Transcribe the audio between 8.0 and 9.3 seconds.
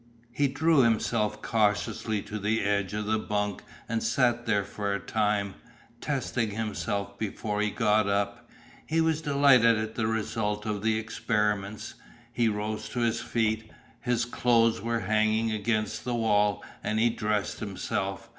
up. He was